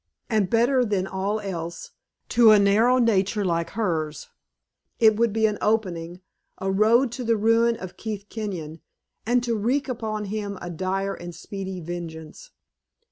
And 0.31 0.49
better 0.49 0.83
than 0.83 1.05
all 1.05 1.39
else 1.41 1.91
to 2.29 2.49
a 2.49 2.57
narrow 2.57 2.97
nature 2.97 3.45
like 3.45 3.69
hers 3.69 4.29
it 4.99 5.15
would 5.15 5.31
be 5.31 5.47
opening 5.47 6.21
a 6.57 6.71
road 6.71 7.11
to 7.11 7.23
the 7.23 7.37
ruin 7.37 7.75
of 7.77 7.97
Keith 7.97 8.25
Kenyon, 8.27 8.81
and 9.27 9.43
to 9.43 9.55
wreak 9.55 9.87
upon 9.87 10.25
him 10.25 10.57
a 10.59 10.71
dire 10.71 11.13
and 11.13 11.35
speedy 11.35 11.79
vengeance. 11.81 12.49